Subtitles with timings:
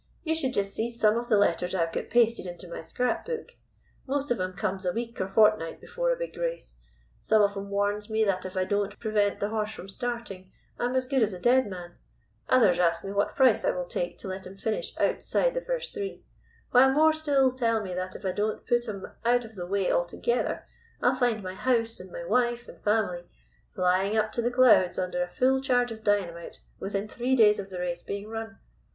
[0.23, 3.51] You should just see some of the letters I've got pasted into my scrap book.
[4.07, 6.79] Most of 'em comes a week or fortnight before a big race.
[7.19, 10.95] Some of 'em warns me that if I don't prevent the horse from starting, I'm
[10.95, 11.97] as good as a dead man;
[12.49, 15.93] others ask me what price I will take to let him finish outside the first
[15.93, 16.23] three;
[16.71, 19.91] while more still tell me that if I don't put 'im out of the way
[19.91, 20.65] altogether,
[20.99, 23.29] I'll find my house and my wife and family
[23.69, 27.69] flying up to the clouds under a full charge of dynamite within three days of
[27.69, 28.57] the race being run.